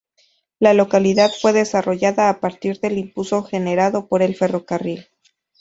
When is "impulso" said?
2.97-3.43